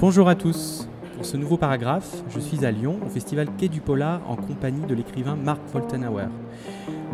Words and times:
Bonjour 0.00 0.28
à 0.28 0.36
tous. 0.36 0.86
Pour 1.16 1.26
ce 1.26 1.36
nouveau 1.36 1.56
paragraphe, 1.56 2.22
je 2.30 2.38
suis 2.38 2.64
à 2.64 2.70
Lyon 2.70 3.00
au 3.04 3.08
festival 3.08 3.48
Quai 3.58 3.66
du 3.66 3.80
Polar 3.80 4.20
en 4.28 4.36
compagnie 4.36 4.86
de 4.86 4.94
l'écrivain 4.94 5.34
Mark 5.34 5.60
Woltenauer. 5.74 6.28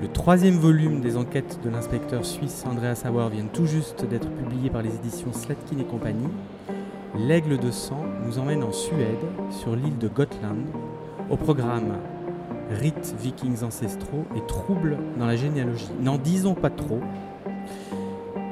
Le 0.02 0.08
troisième 0.08 0.56
volume 0.56 1.00
des 1.00 1.16
enquêtes 1.16 1.60
de 1.64 1.70
l'inspecteur 1.70 2.26
suisse 2.26 2.62
Andreas 2.70 2.96
Sauer 2.96 3.30
vient 3.32 3.46
tout 3.50 3.64
juste 3.64 4.04
d'être 4.04 4.28
publié 4.28 4.68
par 4.68 4.82
les 4.82 4.94
éditions 4.94 5.32
Slatkin 5.32 5.78
et 5.80 5.84
compagnie. 5.84 6.28
L'aigle 7.16 7.56
de 7.56 7.70
sang 7.70 8.04
nous 8.26 8.38
emmène 8.38 8.62
en 8.62 8.72
Suède, 8.72 9.24
sur 9.48 9.74
l'île 9.74 9.96
de 9.96 10.08
Gotland, 10.08 10.66
au 11.30 11.38
programme 11.38 11.96
rites 12.70 13.14
vikings 13.18 13.64
ancestraux 13.64 14.26
et 14.36 14.44
troubles 14.46 14.98
dans 15.18 15.26
la 15.26 15.36
généalogie. 15.36 15.88
N'en 16.02 16.18
disons 16.18 16.54
pas 16.54 16.70
trop. 16.70 17.00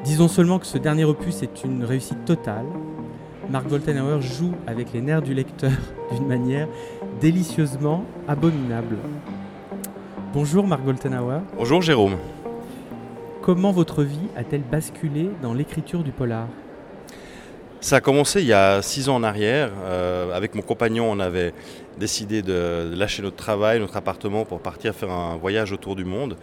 Disons 0.05 0.29
seulement 0.29 0.59
que 0.59 0.67
ce 0.67 0.79
dernier 0.79 1.05
opus 1.05 1.43
est 1.43 1.65
une 1.65 1.85
réussite 1.85 2.25
totale. 2.25 2.67
Mark 3.51 3.69
Woltenauer 3.69 4.21
joue 4.23 4.53
avec 4.67 4.93
les 4.93 5.01
nerfs 5.01 5.23
du 5.23 5.35
lecteur 5.35 5.73
d'une 6.13 6.27
manière 6.27 6.69
délicieusement 7.21 8.05
abominable. 8.29 8.97
Bonjour 10.33 10.67
Mark 10.67 10.85
Woltenauer. 10.85 11.41
Bonjour 11.57 11.83
Jérôme. 11.83 12.17
Comment 13.43 13.73
votre 13.73 14.05
vie 14.05 14.29
a-t-elle 14.37 14.63
basculé 14.63 15.31
dans 15.43 15.53
l'écriture 15.53 16.03
du 16.05 16.13
polar? 16.13 16.47
Ça 17.81 17.97
a 17.97 18.01
commencé 18.01 18.41
il 18.41 18.47
y 18.47 18.53
a 18.53 18.81
six 18.81 19.09
ans 19.09 19.17
en 19.17 19.25
arrière. 19.25 19.73
Euh, 19.83 20.33
avec 20.33 20.55
mon 20.55 20.63
compagnon, 20.63 21.11
on 21.11 21.19
avait 21.19 21.53
décidé 21.99 22.41
de 22.41 22.93
lâcher 22.95 23.23
notre 23.23 23.37
travail, 23.37 23.81
notre 23.81 23.97
appartement 23.97 24.45
pour 24.45 24.61
partir 24.61 24.95
faire 24.95 25.11
un 25.11 25.37
voyage 25.37 25.73
autour 25.73 25.97
du 25.97 26.05
monde. 26.05 26.37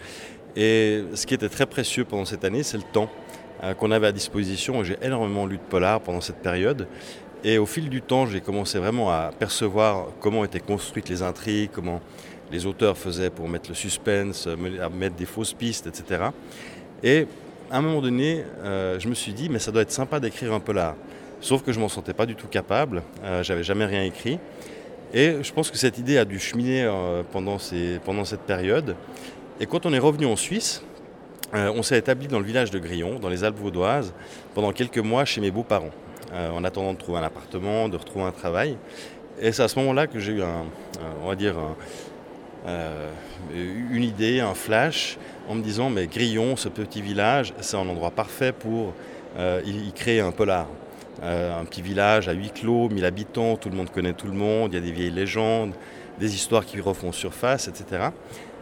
Et 0.58 1.03
ce 1.13 1.25
qui 1.25 1.34
était 1.34 1.47
très 1.47 1.66
précieux 1.66 2.03
pendant 2.03 2.25
cette 2.25 2.44
année, 2.44 2.63
c'est 2.63 2.77
le 2.77 2.84
temps 2.84 3.09
qu'on 3.77 3.91
avait 3.91 4.08
à 4.08 4.12
disposition. 4.12 4.84
J'ai 4.84 4.98
énormément 5.02 5.45
lu 5.45 5.58
de 5.58 5.62
polar 5.62 6.00
pendant 6.02 6.22
cette 6.22 6.38
période. 6.38 6.88
Et 7.44 7.58
au 7.58 7.66
fil 7.66 7.89
du 7.89 8.02
temps, 8.02 8.25
j'ai 8.25 8.42
commencé 8.42 8.80
vraiment 8.80 9.09
à 9.09 9.31
percevoir 9.38 10.08
comment 10.20 10.44
étaient 10.44 10.59
construites 10.59 11.09
les 11.09 11.22
intrigues, 11.22 11.70
comment 11.73 12.02
les 12.52 12.66
auteurs 12.66 12.98
faisaient 12.98 13.30
pour 13.30 13.48
mettre 13.48 13.70
le 13.70 13.75
suspense, 13.75 14.48
mettre 14.94 15.16
des 15.16 15.25
fausses 15.25 15.53
pistes, 15.53 15.88
etc. 15.88 16.25
Et 17.03 17.28
à 17.72 17.78
un 17.78 17.81
moment 17.81 18.02
donné, 18.02 18.44
euh, 18.64 19.00
je 19.00 19.08
me 19.08 19.14
suis 19.14 19.33
dit, 19.33 19.50
mais 19.50 19.59
ça 19.59 19.72
doit 19.72 19.83
être 19.83 19.92
sympa 19.92 20.20
d'écrire 20.20 20.53
un 20.53 20.59
polar. 20.59 20.95
Sauf 21.42 21.61
que 21.64 21.72
je 21.72 21.80
m'en 21.80 21.88
sentais 21.88 22.14
pas 22.14 22.26
du 22.26 22.36
tout 22.36 22.48
capable, 22.48 23.03
euh, 23.23 23.44
j'avais 23.44 23.64
jamais 23.64 23.86
rien 23.86 24.03
écrit. 24.03 24.39
Et 25.14 25.38
je 25.42 25.53
pense 25.53 25.72
que 25.72 25.78
cette 25.78 25.98
idée 25.98 26.17
a 26.17 26.26
dû 26.26 26.39
cheminer 26.39 26.83
euh, 26.83 27.23
pendant 27.31 27.58
cette 27.58 28.42
période. 28.42 28.95
Et 29.59 29.66
quand 29.66 29.86
on 29.86 29.94
est 29.94 30.00
revenu 30.00 30.26
en 30.26 30.36
Suisse, 30.36 30.83
euh, 31.53 31.72
on 31.75 31.83
s'est 31.83 31.97
établi 31.97 32.28
dans 32.28 32.39
le 32.39 32.45
village 32.45 32.72
de 32.72 32.80
Grillon, 32.80 33.19
dans 33.19 33.30
les 33.30 33.44
Alpes 33.44 33.58
vaudoises, 33.58 34.14
pendant 34.53 34.72
quelques 34.72 35.00
mois 35.00 35.25
chez 35.25 35.42
mes 35.42 35.52
beaux-parents, 35.52 35.92
en 36.33 36.64
attendant 36.64 36.94
de 36.94 37.00
trouver 37.00 37.19
un 37.19 37.23
appartement, 37.23 37.89
de 37.89 37.97
retrouver 37.97 38.25
un 38.25 38.31
travail. 38.31 38.78
Et 39.42 39.52
c'est 39.52 39.64
à 39.64 39.67
ce 39.67 39.80
moment-là 39.80 40.05
que 40.05 40.20
j'ai 40.20 40.33
eu 40.33 40.44
on 41.23 41.27
va 41.27 41.36
dire, 41.36 41.55
une 43.52 44.03
idée, 44.03 44.39
un 44.39 44.53
flash, 44.53 45.17
en 45.47 45.55
me 45.55 45.64
disant, 45.64 45.89
mais 45.89 46.05
Grillon, 46.05 46.55
ce 46.55 46.70
petit 46.70 47.02
village, 47.02 47.53
c'est 47.61 47.77
un 47.77 47.89
endroit 47.89 48.11
parfait 48.11 48.52
pour 48.52 48.94
y 49.66 49.92
créer 49.94 50.20
un 50.20 50.31
polar. 50.31 50.67
Euh, 51.22 51.59
un 51.59 51.66
petit 51.66 51.81
village 51.81 52.30
à 52.30 52.31
huis 52.31 52.52
clos, 52.52 52.88
1000 52.89 53.03
habitants, 53.03 53.58
tout 53.58 53.70
le 53.70 53.75
monde 53.75 53.89
connaît 53.89 54.14
tout 54.14 54.27
le 54.27 54.33
monde, 54.33 54.72
il 54.72 54.75
y 54.75 54.77
a 54.77 54.81
des 54.81 54.92
vieilles 54.92 55.11
légendes, 55.11 55.73
des 56.17 56.33
histoires 56.33 56.66
qui 56.66 56.80
refont 56.80 57.11
surface, 57.11 57.67
etc. 57.67 58.09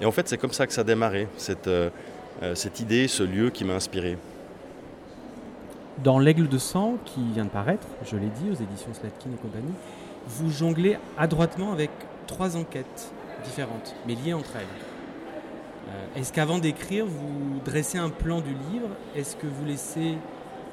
Et 0.02 0.06
en 0.06 0.12
fait, 0.12 0.28
c'est 0.28 0.38
comme 0.38 0.52
ça 0.52 0.66
que 0.66 0.74
ça 0.74 0.82
a 0.82 0.84
démarré, 0.84 1.28
euh, 1.50 1.56
euh, 1.68 1.90
cette 2.54 2.80
idée, 2.80 3.08
ce 3.08 3.24
lieu 3.24 3.50
qui 3.50 3.64
m'a 3.66 3.74
inspiré. 3.74 4.18
Dans 6.04 6.20
L'Aigle 6.20 6.48
de 6.48 6.58
sang, 6.58 6.98
qui 7.06 7.22
vient 7.34 7.46
de 7.46 7.50
paraître, 7.50 7.88
je 8.06 8.16
l'ai 8.16 8.30
dit, 8.30 8.50
aux 8.52 8.62
éditions 8.62 8.94
Slatkin 8.94 9.30
et 9.34 9.42
compagnie, 9.42 9.74
vous 10.28 10.52
jonglez 10.52 10.98
adroitement 11.18 11.72
avec 11.72 11.90
trois 12.28 12.56
enquêtes 12.56 13.12
différentes, 13.44 13.96
mais 14.06 14.16
liées 14.16 14.34
entre 14.34 14.56
elles. 14.56 14.86
Est-ce 16.16 16.34
qu'avant 16.34 16.58
d'écrire, 16.58 17.06
vous 17.06 17.62
dressez 17.64 17.98
un 17.98 18.10
plan 18.10 18.42
du 18.42 18.50
livre? 18.50 18.90
Est-ce 19.16 19.36
que 19.36 19.48
vous 19.48 19.66
laissez 19.66 20.18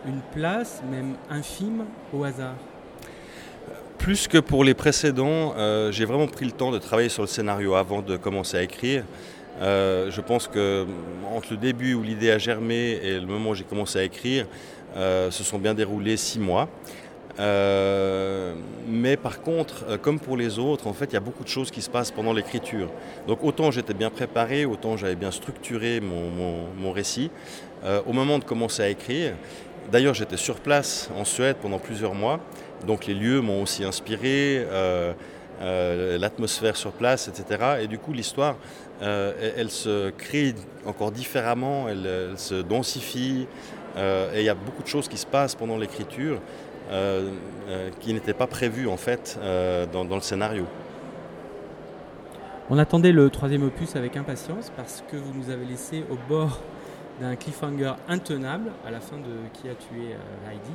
une 0.07 0.21
place, 0.33 0.83
même 0.91 1.15
infime, 1.31 1.85
au 2.13 2.25
hasard? 2.25 2.57
Plus 3.99 4.27
que 4.27 4.39
pour 4.39 4.65
les 4.65 4.75
précédents, 4.75 5.55
euh, 5.57 5.93
j'ai 5.93 6.05
vraiment 6.05 6.27
pris 6.27 6.45
le 6.45 6.53
temps 6.53 6.73
de 6.73 6.79
travailler 6.79 7.09
sur 7.09 7.23
le 7.23 7.29
scénario 7.29 7.75
avant 7.75 8.03
de 8.03 8.17
commencer 8.17 8.57
à 8.57 8.63
écrire. 8.63 9.05
Euh, 9.61 10.11
je 10.11 10.21
pense 10.21 10.49
que 10.49 10.87
entre 11.35 11.49
le 11.53 11.57
début 11.57 11.95
où 11.95 12.03
l'idée 12.03 12.31
a 12.31 12.39
germé 12.39 12.99
et 13.03 13.21
le 13.21 13.27
moment 13.27 13.51
où 13.51 13.55
j'ai 13.55 13.65
commencé 13.65 13.99
à 13.99 14.03
écrire, 14.03 14.47
euh, 14.97 15.31
se 15.31 15.45
sont 15.45 15.59
bien 15.59 15.75
déroulés 15.75 16.17
six 16.17 16.39
mois. 16.39 16.69
mais 17.39 19.17
par 19.17 19.41
contre, 19.43 19.99
comme 20.01 20.21
pour 20.21 20.37
les 20.37 20.59
autres, 20.59 20.87
en 20.87 20.93
fait, 20.93 21.07
il 21.07 21.15
y 21.15 21.17
a 21.17 21.21
beaucoup 21.21 21.45
de 21.45 21.49
choses 21.49 21.71
qui 21.71 21.83
se 21.83 21.91
passent 21.91 22.13
pendant 22.13 22.33
l'écriture. 22.33 22.89
Donc 23.27 23.43
autant 23.43 23.71
j'étais 23.71 23.95
bien 23.95 24.11
préparé, 24.11 24.65
autant 24.65 24.97
j'avais 24.97 25.17
bien 25.17 25.31
structuré 25.31 26.01
mon 26.01 26.93
récit. 26.93 27.31
au 28.07 28.13
moment 28.13 28.39
de 28.39 28.45
commencer 28.45 28.83
à 28.83 28.89
écrire, 28.89 29.35
D'ailleurs, 29.93 30.15
j'étais 30.15 30.39
sur 30.39 30.57
place 30.57 31.11
en 31.17 31.25
Suède 31.25 31.57
pendant 31.61 31.79
plusieurs 31.79 32.15
mois, 32.15 32.41
donc 32.87 33.07
les 33.07 33.15
lieux 33.15 33.41
m'ont 33.41 33.63
aussi 33.63 33.85
inspiré, 33.85 34.65
euh, 35.61 36.15
euh, 36.15 36.19
l'atmosphère 36.19 36.77
sur 36.77 36.93
place, 36.93 37.29
etc. 37.29 37.77
Et 37.83 37.87
du 37.87 37.99
coup, 37.99 38.13
l'histoire, 38.13 38.57
euh, 39.03 39.53
elle, 39.57 39.71
se 39.71 40.11
crée 40.11 40.55
encore 40.87 41.13
différemment, 41.13 41.89
elle, 41.89 42.37
se 42.37 42.63
densifie, 42.63 43.47
et 43.97 44.41
il 44.41 44.45
y 44.45 44.49
a 44.49 44.55
beaucoup 44.55 44.83
de 44.83 44.89
choses 44.89 45.07
qui 45.07 45.17
se 45.17 45.27
passent 45.27 45.55
pendant 45.55 45.79
l'écriture 45.79 46.41
qui 48.01 48.13
n'étaient 48.13 48.35
pas 48.35 48.49
prévues 48.49 48.89
en 48.89 48.97
fait 48.97 49.39
dans, 49.93 50.03
le 50.03 50.21
scénario. 50.21 50.67
On 52.71 52.79
attendait 52.79 53.13
le 53.13 53.31
troisième 53.31 53.63
opus 53.63 53.95
avec 53.95 54.17
impatience 54.17 54.73
parce 54.77 55.05
que 55.09 55.17
vous 55.17 55.33
nous 55.33 55.51
avez 55.51 55.65
laissé 55.65 56.05
au 56.11 56.17
bord 56.29 56.59
d'un 57.21 57.37
cliffhanger 57.37 57.93
intenable 58.09 58.73
à 58.87 58.91
la 58.91 59.01
fin 59.01 59.17
de 59.17 59.49
Qui 59.53 59.69
a 59.69 59.75
tué 59.75 60.13
euh, 60.13 60.51
Heidi? 60.51 60.73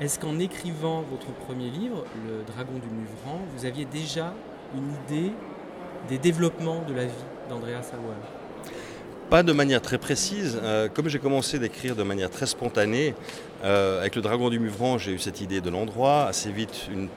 Est-ce 0.00 0.20
qu'en 0.20 0.38
écrivant 0.38 1.02
votre 1.10 1.32
premier 1.46 1.70
livre, 1.70 2.04
Le 2.24 2.44
Dragon 2.44 2.74
du 2.74 2.88
Muvran, 2.88 3.40
vous 3.56 3.64
aviez 3.66 3.84
déjà 3.84 4.32
une 4.72 4.92
idée 5.04 5.32
des 6.08 6.18
développements 6.18 6.84
de 6.88 6.94
la 6.94 7.04
vie 7.06 7.24
d'Andrea 7.48 7.82
Sauer 7.82 8.14
pas 9.28 9.42
de 9.42 9.52
manière 9.52 9.82
très 9.82 9.98
précise. 9.98 10.58
Euh, 10.62 10.88
comme 10.88 11.08
j'ai 11.08 11.18
commencé 11.18 11.58
d'écrire 11.58 11.94
de 11.94 12.02
manière 12.02 12.30
très 12.30 12.46
spontanée, 12.46 13.14
euh, 13.62 14.00
avec 14.00 14.16
le 14.16 14.22
Dragon 14.22 14.48
du 14.48 14.58
Muvran, 14.58 14.96
j'ai 14.96 15.12
eu 15.12 15.18
cette 15.18 15.42
idée 15.42 15.60
de 15.60 15.68
l'endroit, 15.68 16.24
assez 16.24 16.50
vite, 16.50 16.88
une, 16.90 17.08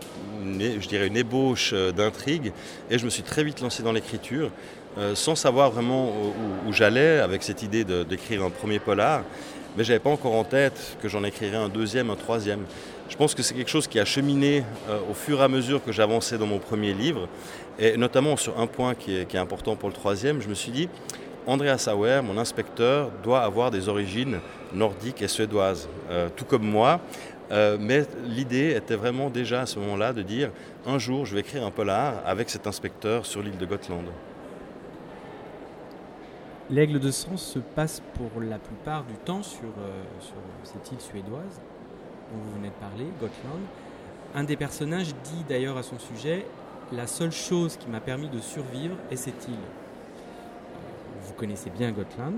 je 0.59 0.87
dirais 0.89 1.07
une 1.07 1.15
ébauche 1.15 1.73
d'intrigue, 1.73 2.51
et 2.89 2.97
je 2.97 3.05
me 3.05 3.09
suis 3.09 3.23
très 3.23 3.45
vite 3.45 3.61
lancé 3.61 3.81
dans 3.81 3.93
l'écriture. 3.93 4.51
Euh, 4.97 5.15
sans 5.15 5.35
savoir 5.35 5.71
vraiment 5.71 6.11
où, 6.67 6.73
j'allais 6.73 7.19
avec 7.19 7.43
cette 7.43 7.63
idée 7.63 7.85
d'écrire 7.85 8.43
un 8.43 8.49
premier 8.49 8.79
polar, 8.79 9.23
mais 9.75 9.83
je 9.83 9.91
n'avais 9.91 10.03
pas 10.03 10.09
encore 10.09 10.33
en 10.33 10.43
tête 10.43 10.97
que 11.01 11.07
j'en 11.07 11.23
écrirais 11.23 11.57
un 11.57 11.69
deuxième, 11.69 12.09
un 12.09 12.15
troisième. 12.15 12.65
Je 13.09 13.15
pense 13.15 13.35
que 13.35 13.43
c'est 13.43 13.53
quelque 13.53 13.69
chose 13.69 13.87
qui 13.87 13.99
a 13.99 14.05
cheminé 14.05 14.63
euh, 14.89 14.99
au 15.09 15.13
fur 15.13 15.39
et 15.39 15.43
à 15.43 15.47
mesure 15.47 15.83
que 15.83 15.91
j'avançais 15.91 16.37
dans 16.37 16.45
mon 16.45 16.59
premier 16.59 16.93
livre, 16.93 17.27
et 17.79 17.97
notamment 17.97 18.37
sur 18.37 18.59
un 18.59 18.67
point 18.67 18.95
qui 18.95 19.15
est, 19.15 19.35
important 19.35 19.75
pour 19.75 19.89
le 19.89 19.95
troisième, 19.95 20.41
je 20.41 20.47
me 20.47 20.53
suis 20.53 20.71
dit, 20.71 20.89
Andreas 21.47 21.79
Sauer, 21.79 22.21
mon 22.23 22.37
inspecteur, 22.37 23.09
doit 23.23 23.41
avoir 23.41 23.71
des 23.71 23.89
origines 23.89 24.39
nordiques 24.73 25.21
et 25.21 25.27
suédoises, 25.27 25.89
euh, 26.09 26.29
tout 26.35 26.45
comme 26.45 26.63
moi. 26.65 26.99
mais 27.79 28.05
l'idée 28.27 28.75
était 28.77 28.95
vraiment 28.95 29.29
déjà 29.29 29.61
à 29.61 29.65
ce 29.65 29.77
moment-là 29.79 30.13
de 30.13 30.21
dire 30.21 30.51
un 30.85 30.97
jour 30.99 31.25
je 31.25 31.33
vais 31.33 31.41
écrire 31.41 31.65
un 31.65 31.71
polar 31.71 32.13
avec 32.25 32.49
cet 32.49 32.65
inspecteur 32.65 33.25
sur 33.25 33.41
l'île 33.41 33.57
de 33.57 33.65
Gotland. 33.65 34.05
L'aigle 36.71 37.01
de 37.01 37.11
sang 37.11 37.35
se 37.35 37.59
passe 37.59 38.01
pour 38.13 38.41
la 38.41 38.57
plupart 38.57 39.03
du 39.03 39.15
temps 39.15 39.43
sur, 39.43 39.67
euh, 39.77 40.03
cette 40.63 40.89
île 40.93 41.01
suédoise 41.01 41.59
dont 42.31 42.39
vous 42.41 42.53
venez 42.55 42.69
de 42.69 42.73
parler, 42.75 43.07
Gotland. 43.19 43.59
Un 44.33 44.45
des 44.45 44.55
personnages 44.55 45.13
dit 45.25 45.43
d'ailleurs 45.49 45.75
à 45.75 45.83
son 45.83 45.99
sujet 45.99 46.45
La 46.93 47.07
seule 47.07 47.33
chose 47.33 47.75
qui 47.75 47.89
m'a 47.89 47.99
permis 47.99 48.29
de 48.29 48.39
survivre 48.39 48.95
est 49.11 49.17
cette 49.17 49.49
île. 49.49 49.53
Euh, 49.55 50.77
vous 51.25 51.33
connaissez 51.33 51.69
bien 51.71 51.91
Gotland. 51.91 52.35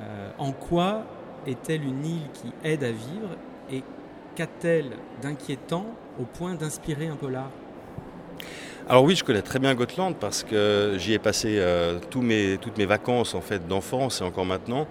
Euh, 0.00 0.30
en 0.38 0.50
quoi 0.50 1.04
est-elle 1.46 1.84
une 1.84 2.04
île 2.04 2.30
qui 2.34 2.52
aide 2.64 2.82
à 2.82 2.90
vivre 2.90 3.36
et 3.70 3.84
qu'a-t-elle 4.34 4.90
d'inquiétant 5.22 5.86
au 6.20 6.24
point 6.24 6.56
d'inspirer 6.56 7.06
un 7.06 7.16
polar? 7.16 7.50
Alors 8.88 9.04
oui, 9.04 9.14
je 9.14 9.22
connais 9.24 9.42
très 9.42 9.58
bien 9.58 9.74
Gotland 9.74 10.14
parce 10.18 10.42
que 10.42 10.94
j'y 10.98 11.12
ai 11.12 11.18
passé 11.18 11.56
euh, 11.58 11.98
toutes 12.10 12.22
mes 12.24 12.86
vacances 12.86 13.34
en 13.34 13.40
fait 13.40 13.66
d'enfance 13.68 14.20
et 14.20 14.24
encore 14.24 14.44
maintenant. 14.44 14.86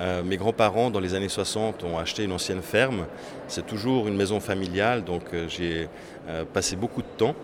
Euh, 0.00 0.22
mes 0.22 0.36
grands-parents, 0.36 0.90
dans 0.90 1.00
les 1.00 1.14
années 1.14 1.28
60, 1.28 1.84
ont 1.84 1.98
acheté 1.98 2.24
une 2.24 2.32
ancienne 2.32 2.62
ferme. 2.62 3.06
C'est 3.48 3.66
toujours 3.66 4.08
une 4.08 4.16
maison 4.16 4.40
familiale, 4.40 5.04
donc 5.04 5.22
euh, 5.34 5.46
j'ai 5.48 5.88
passé 6.52 6.76
beaucoup 6.76 7.02
de 7.02 7.08
temps. 7.18 7.34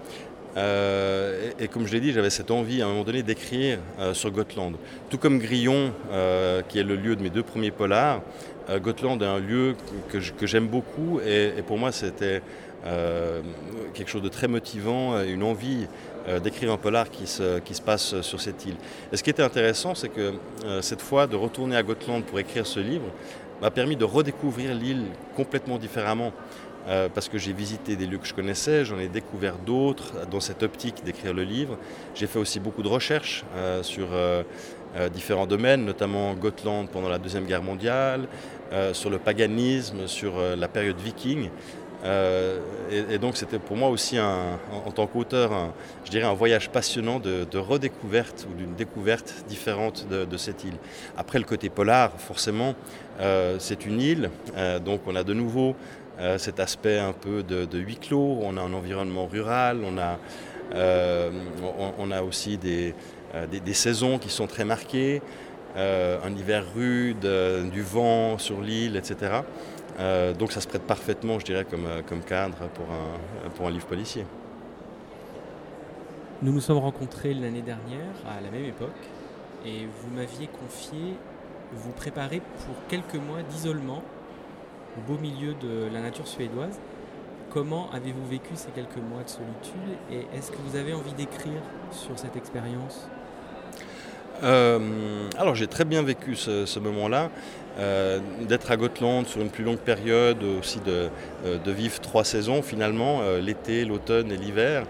Euh, 0.58 1.50
et, 1.58 1.68
comme 1.68 1.86
je 1.86 1.92
l'ai 1.92 2.00
dit, 2.00 2.12
j'avais 2.12 2.30
cette 2.30 2.50
envie 2.50 2.82
à 2.82 2.86
un 2.86 2.88
moment 2.88 3.04
donné 3.04 3.22
d'écrire 3.22 3.78
euh, 4.00 4.14
sur 4.14 4.30
Gotland. 4.30 4.74
Tout 5.08 5.18
comme 5.18 5.38
Grillon, 5.38 5.92
euh, 6.10 6.62
qui 6.68 6.78
est 6.78 6.82
le 6.82 6.96
lieu 6.96 7.16
de 7.16 7.22
mes 7.22 7.30
deux 7.30 7.42
premiers 7.42 7.70
polars, 7.70 8.20
Gotland 8.82 9.22
est 9.22 9.26
un 9.26 9.38
lieu 9.38 9.74
que, 10.10 10.46
j'aime 10.46 10.66
beaucoup 10.66 11.20
et, 11.20 11.62
pour 11.66 11.78
moi 11.78 11.90
c'était 11.90 12.42
quelque 13.94 14.08
chose 14.08 14.22
de 14.22 14.28
très 14.28 14.48
motivant, 14.48 15.20
une 15.22 15.42
envie 15.42 15.86
d'écrire 16.42 16.72
un 16.72 16.76
polar 16.76 17.10
qui 17.10 17.26
se, 17.26 17.58
qui 17.58 17.74
se, 17.74 17.82
passe 17.82 18.20
sur 18.20 18.40
cette 18.40 18.64
île. 18.66 18.76
Et 19.12 19.16
ce 19.16 19.22
qui 19.22 19.30
était 19.30 19.42
intéressant, 19.42 19.94
c'est 19.94 20.08
que 20.08 20.34
cette 20.80 21.02
fois, 21.02 21.26
de 21.26 21.36
retourner 21.36 21.76
à 21.76 21.82
Gotland 21.82 22.24
pour 22.24 22.38
écrire 22.38 22.66
ce 22.66 22.80
livre 22.80 23.10
m'a 23.60 23.70
permis 23.70 23.96
de 23.96 24.04
redécouvrir 24.04 24.74
l'île 24.74 25.04
complètement 25.34 25.78
différemment. 25.78 26.32
Euh, 26.88 27.08
parce 27.12 27.28
que 27.28 27.36
j'ai 27.36 27.52
visité 27.52 27.96
des 27.96 28.06
lieux 28.06 28.16
que 28.16 28.26
je 28.26 28.32
connaissais, 28.32 28.86
j'en 28.86 28.98
ai 28.98 29.08
découvert 29.08 29.56
d'autres 29.58 30.26
dans 30.30 30.40
cette 30.40 30.62
optique 30.62 31.04
d'écrire 31.04 31.34
le 31.34 31.42
livre. 31.42 31.76
J'ai 32.14 32.26
fait 32.26 32.38
aussi 32.38 32.60
beaucoup 32.60 32.82
de 32.82 32.88
recherches 32.88 33.44
euh, 33.56 33.82
sur 33.82 34.08
euh, 34.12 34.42
différents 35.12 35.46
domaines, 35.46 35.84
notamment 35.84 36.32
Gotland 36.32 36.88
pendant 36.88 37.10
la 37.10 37.18
Deuxième 37.18 37.44
Guerre 37.44 37.62
mondiale, 37.62 38.26
sur 38.92 39.08
le 39.08 39.18
paganisme, 39.18 40.06
sur 40.06 40.34
la 40.56 40.68
période 40.68 40.98
viking. 40.98 41.48
Et, 42.04 43.18
donc 43.18 43.36
c'était 43.36 43.58
pour 43.58 43.76
moi 43.76 43.88
aussi, 43.88 44.18
en, 44.20 44.90
tant 44.94 45.06
qu'auteur, 45.06 45.72
je 46.04 46.10
dirais 46.10 46.26
un 46.26 46.34
voyage 46.34 46.70
passionnant 46.70 47.18
de, 47.18 47.58
redécouverte 47.58 48.46
ou 48.50 48.54
d'une 48.56 48.74
découverte 48.74 49.44
différente 49.48 50.06
de, 50.08 50.36
cette 50.36 50.64
île. 50.64 50.76
Après 51.16 51.38
le 51.38 51.44
côté 51.44 51.68
polar, 51.68 52.12
forcément, 52.18 52.74
c'est 53.58 53.84
une 53.84 54.00
île, 54.00 54.30
donc 54.84 55.00
on 55.06 55.16
a 55.16 55.24
de 55.24 55.34
nouveau 55.34 55.74
euh, 56.20 56.36
cet 56.36 56.58
aspect 56.58 56.98
un 56.98 57.12
peu 57.12 57.44
de, 57.44 57.78
huis 57.78 57.96
clos. 57.96 58.40
On 58.42 58.56
a 58.56 58.60
un 58.60 58.72
environnement 58.72 59.26
rural, 59.26 59.82
on 59.84 59.98
a, 59.98 60.18
euh, 60.74 61.30
on, 61.98 62.10
a 62.10 62.22
aussi 62.22 62.58
des, 62.58 62.92
euh, 63.36 63.46
des, 63.46 63.72
saisons 63.72 64.18
qui 64.18 64.28
sont 64.28 64.48
très 64.48 64.64
marquées, 64.64 65.22
un 65.76 66.34
hiver 66.36 66.64
rude, 66.74 67.24
du 67.72 67.82
vent 67.82 68.36
sur 68.36 68.60
l'île, 68.60 68.96
etc. 68.96 69.42
donc 70.38 70.52
ça 70.52 70.60
se 70.60 70.68
prête 70.68 70.82
parfaitement, 70.82 71.38
je 71.38 71.44
dirais, 71.44 71.64
comme, 71.64 71.86
comme 72.08 72.20
cadre 72.20 72.68
pour 72.74 72.86
un, 72.86 73.50
pour 73.50 73.66
un 73.66 73.70
livre 73.70 73.86
policier. 73.86 74.24
Nous 76.40 76.52
nous 76.52 76.60
sommes 76.60 76.78
rencontrés 76.78 77.34
l'année 77.34 77.62
dernière 77.62 78.14
à 78.24 78.40
la 78.40 78.50
même 78.50 78.64
époque 78.64 78.90
et 79.66 79.86
vous 79.86 80.14
m'aviez 80.14 80.46
confié 80.46 81.14
vous 81.72 81.90
préparer 81.90 82.40
pour 82.40 82.76
quelques 82.88 83.16
mois 83.16 83.42
d'isolement 83.42 84.02
au 84.96 85.00
beau 85.00 85.18
milieu 85.18 85.54
de 85.54 85.88
la 85.92 86.00
nature 86.00 86.28
suédoise. 86.28 86.78
Comment 87.50 87.90
avez-vous 87.90 88.24
vécu 88.26 88.54
ces 88.54 88.70
quelques 88.70 88.98
mois 88.98 89.24
de 89.24 89.28
solitude 89.28 89.98
et 90.12 90.26
est-ce 90.36 90.52
que 90.52 90.58
vous 90.58 90.76
avez 90.76 90.94
envie 90.94 91.14
d'écrire 91.14 91.60
sur 91.90 92.16
cette 92.18 92.36
expérience? 92.36 93.08
euh, 93.08 93.17
alors 94.42 95.54
j'ai 95.54 95.66
très 95.66 95.84
bien 95.84 96.02
vécu 96.02 96.36
ce, 96.36 96.78
moment-là, 96.78 97.30
euh, 97.78 98.18
d'être 98.48 98.70
à 98.70 98.76
Gotland 98.76 99.26
sur 99.26 99.40
une 99.40 99.50
plus 99.50 99.64
longue 99.64 99.78
période, 99.78 100.42
aussi 100.58 100.80
de, 100.80 101.08
euh, 101.46 101.58
vivre 101.66 102.00
trois 102.00 102.24
saisons 102.24 102.62
finalement, 102.62 103.20
l'été, 103.40 103.84
l'automne 103.84 104.32
et 104.32 104.36
l'hiver. 104.36 104.84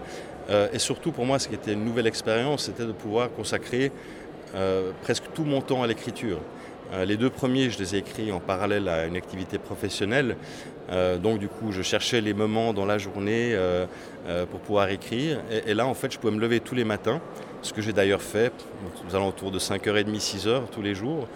et 0.73 0.79
surtout 0.79 1.11
pour 1.11 1.25
moi 1.25 1.39
ce 1.39 1.47
qui 1.47 1.55
était 1.55 1.73
une 1.73 1.85
nouvelle 1.85 2.07
expérience, 2.07 2.65
c'était 2.65 2.85
de 2.85 2.91
pouvoir 2.91 3.31
consacrer 3.31 3.91
presque 5.03 5.25
tout 5.35 5.43
mon 5.43 5.61
temps 5.61 5.83
à 5.83 5.87
l'écriture. 5.87 6.39
Euh, 6.91 7.05
les 7.05 7.17
deux 7.17 7.29
premiers, 7.29 7.69
je 7.69 7.77
les 7.77 7.95
ai 7.95 7.99
écrits 7.99 8.31
en 8.31 8.39
parallèle 8.39 8.87
à 8.87 9.05
une 9.05 9.15
activité 9.15 9.59
professionnelle. 9.59 10.35
Euh, 10.91 11.17
donc 11.17 11.39
du 11.39 11.47
coup, 11.47 11.71
je 11.71 11.83
cherchais 11.83 12.19
les 12.19 12.33
moments 12.33 12.73
dans 12.73 12.85
la 12.85 12.97
journée 12.97 13.51
euh, 13.53 13.85
pour 14.49 14.59
pouvoir 14.59 14.89
écrire. 14.89 15.39
Et, 15.67 15.73
là, 15.73 15.85
en 15.85 15.93
fait, 15.93 16.11
je 16.11 16.17
pouvais 16.17 16.33
me 16.33 16.39
lever 16.39 16.59
tous 16.59 16.75
les 16.75 16.83
matins, 16.83 17.21
ce 17.61 17.73
que 17.73 17.81
j'ai 17.81 17.93
d'ailleurs 17.93 18.21
fait 18.21 18.53
aux 19.07 19.15
alentours 19.15 19.51
de 19.51 19.59
5h30, 19.59 20.19
6h 20.19 20.61
tous 20.71 20.81
les 20.81 20.95
jours. 20.95 21.27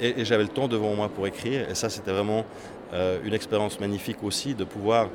et, 0.00 0.24
j'avais 0.24 0.42
le 0.42 0.48
temps 0.48 0.68
devant 0.68 0.94
moi 0.94 1.08
pour 1.08 1.26
écrire. 1.26 1.68
Et 1.70 1.74
ça, 1.74 1.88
c'était 1.88 2.10
vraiment 2.10 2.44
une 3.24 3.34
expérience 3.34 3.78
magnifique 3.80 4.22
aussi 4.22 4.54
de 4.54 4.64
pouvoir 4.64 5.08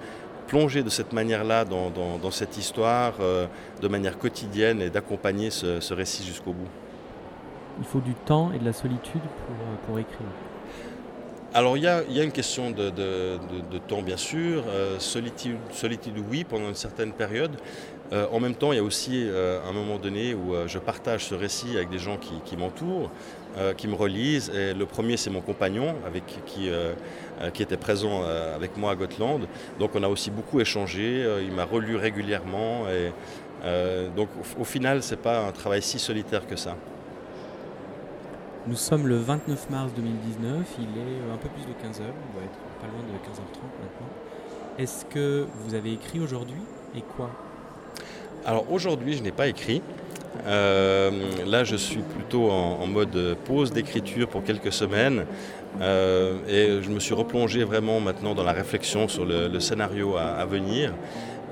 plonger 0.48 0.84
de 0.84 0.90
cette 0.90 1.14
manière-là 1.14 1.66
dans, 1.66 2.32
cette 2.32 2.58
histoire 2.58 3.14
de 3.82 3.88
manière 3.88 4.18
quotidienne 4.18 4.82
et 4.82 4.90
d'accompagner 4.90 5.50
ce 5.52 5.94
récit 5.94 6.24
jusqu'au 6.24 6.54
bout 6.54 6.70
il 7.80 7.86
faut 7.86 8.00
du 8.00 8.14
temps 8.14 8.52
et 8.54 8.60
de 8.60 8.66
la 8.66 8.74
solitude 8.74 9.22
pour, 9.86 9.96
euh, 9.96 10.00
écrire 10.00 10.28
alors 11.54 11.76
il 11.76 11.84
y, 11.84 11.88
a, 11.88 12.24
une 12.24 12.32
question 12.32 12.72
de, 12.72 12.98
temps 13.88 14.02
bien 14.02 14.16
sûr, 14.16 14.64
euh, 14.70 15.00
solitude, 15.00 15.58
oui 16.30 16.46
pendant 16.46 16.70
une 16.70 16.76
certaine 16.76 17.12
période. 17.12 17.52
Euh, 18.14 18.26
en 18.32 18.40
même 18.40 18.56
temps 18.56 18.72
il 18.72 18.78
y 18.78 18.80
a 18.80 18.84
aussi 18.84 19.28
un 19.68 19.74
moment 19.74 19.98
donné 19.98 20.34
où 20.34 20.54
je 20.66 20.80
partage 20.80 21.26
ce 21.26 21.36
récit 21.36 21.76
avec 21.76 21.90
des 21.90 22.00
gens 22.00 22.18
qui, 22.18 22.56
m'entourent, 22.56 23.12
qui 23.76 23.90
me 23.90 23.96
relisent. 23.96 24.50
Et 24.56 24.74
le 24.74 24.86
premier 24.86 25.18
c'est 25.18 25.30
mon 25.30 25.42
compagnon 25.42 25.96
avec 26.08 26.24
qui, 26.46 26.70
qui 27.54 27.64
était 27.64 27.78
présent 27.78 28.24
avec 28.56 28.78
moi 28.78 28.92
à 28.92 28.96
Gotland. 28.96 29.42
Donc 29.78 29.92
on 29.96 30.04
a 30.04 30.08
aussi 30.08 30.32
beaucoup 30.32 30.62
échangé, 30.62 31.26
il 31.42 31.52
m'a 31.52 31.66
relu 31.66 31.98
régulièrement. 31.98 32.86
Donc 34.16 34.30
au, 34.58 34.62
au 34.62 34.66
final 34.66 35.04
c'est 35.04 35.22
pas 35.22 35.46
un 35.46 35.52
travail 35.52 35.82
si 35.82 36.00
solitaire 36.00 36.48
que 36.48 36.56
ça. 36.56 36.78
Nous 38.68 38.76
sommes 38.76 39.08
le 39.08 39.18
29 39.18 39.72
mars 39.72 39.92
2019, 39.96 40.68
il 40.78 40.84
est 40.84 41.34
un 41.34 41.38
peu 41.38 41.50
plus 41.50 41.64
de 41.64 41.72
15h, 41.72 42.04
on 42.04 42.34
doit 42.34 42.44
être 42.44 42.60
pas 42.80 42.86
loin 42.86 43.02
de 43.02 43.18
15h30 43.18 43.64
maintenant. 43.82 44.08
Est-ce 44.78 45.04
que 45.06 45.48
vous 45.66 45.74
avez 45.74 45.94
écrit 45.94 46.20
aujourd'hui 46.20 46.62
et 46.96 47.02
quoi? 47.02 47.32
Alors 48.46 48.72
aujourd'hui 48.72 49.18
je 49.18 49.24
n'ai 49.24 49.32
pas 49.32 49.48
écrit. 49.48 49.82
Euh, 50.46 51.10
là 51.48 51.64
je 51.64 51.76
suis 51.76 52.02
plutôt 52.02 52.52
en, 52.52 52.86
mode 52.86 53.36
pause 53.46 53.72
d'écriture 53.72 54.28
pour 54.28 54.44
quelques 54.44 54.72
semaines 54.72 55.26
euh, 55.82 56.38
et 56.48 56.84
je 56.84 56.90
me 56.90 57.00
suis 57.00 57.16
replongé 57.16 57.64
vraiment 57.64 58.00
maintenant 58.00 58.36
dans 58.36 58.44
la 58.44 58.54
réflexion 58.54 59.08
sur 59.08 59.26
le, 59.26 59.60
scénario 59.60 60.18
à, 60.18 60.46
venir. 60.46 60.94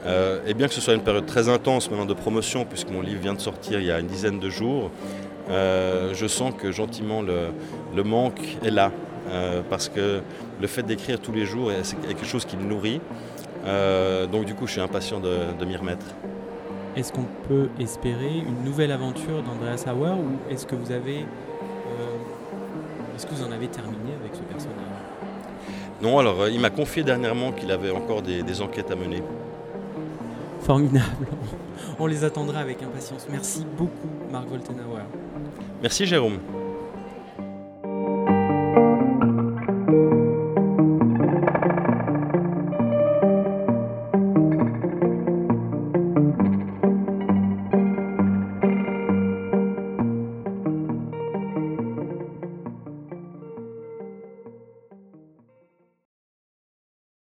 Euh, 0.06 0.42
et 0.46 0.54
bien 0.54 0.68
que 0.68 0.76
ce 0.76 0.80
soit 0.80 0.94
une 0.94 1.04
période 1.04 1.26
très 1.26 1.50
intense 1.50 1.90
maintenant 1.90 2.06
de 2.06 2.14
promotion 2.14 2.66
puisque 2.66 2.92
mon 2.92 3.02
livre 3.02 3.20
vient 3.20 3.34
de 3.34 3.42
sortir 3.42 3.80
il 3.80 3.88
y 3.88 3.92
a 3.92 4.00
une 4.00 4.08
dizaine 4.08 4.40
de 4.40 4.50
jours, 4.50 4.92
euh, 5.50 6.14
je 6.14 6.28
sens 6.28 6.54
que 6.56 6.72
gentiment 6.72 7.22
le, 7.22 8.04
manque 8.04 8.58
est 8.64 8.72
là. 8.72 8.92
Euh, 9.30 9.62
parce 9.70 9.90
que 9.90 10.22
le 10.60 10.68
fait 10.68 10.84
d'écrire 10.84 11.20
tous 11.20 11.32
les 11.32 11.46
jours, 11.46 11.72
c'est 11.84 12.00
quelque 12.02 12.26
chose 12.26 12.46
qui 12.46 12.58
me 12.58 12.64
nourrit. 12.64 13.02
Euh, 13.66 14.26
donc 14.28 14.46
du 14.46 14.56
coup, 14.56 14.68
je 14.68 14.74
suis 14.74 14.82
impatient 14.82 15.20
de, 15.20 15.66
m'y 15.66 15.76
remettre. 15.76 16.06
Est-ce 16.96 17.14
qu'on 17.14 17.26
peut 17.48 17.70
espérer 17.80 18.40
une 18.40 18.64
nouvelle 18.64 18.92
aventure 18.92 19.44
d'Andreas 19.44 19.86
Hauer 19.88 20.16
ou 20.16 20.52
est-ce 20.52 20.66
que 20.66 20.76
vous 20.76 20.92
avez, 20.92 21.26
est-ce 23.16 23.28
que 23.28 23.34
vous 23.34 23.44
en 23.44 23.52
avez 23.52 23.68
terminé 23.68 24.14
avec 24.20 24.34
ce 24.34 24.42
personnage? 24.42 24.76
Non, 26.02 26.18
alors 26.18 26.48
il 26.48 26.60
m'a 26.60 26.70
confié 26.70 27.04
dernièrement 27.04 27.52
qu'il 27.52 27.72
avait 27.72 27.92
encore 27.92 28.22
des, 28.22 28.42
des 28.42 28.62
enquêtes 28.62 28.90
à 28.90 28.96
mener. 28.96 29.22
Formidable. 30.62 31.28
On 32.00 32.08
les 32.08 32.24
attendra 32.24 32.60
avec 32.60 32.82
impatience. 32.82 33.28
Merci 33.30 33.66
beaucoup, 33.78 34.10
Marc 34.32 34.48
Voltenauer. 34.48 35.04
Merci 35.82 36.06
Jérôme. 36.06 36.40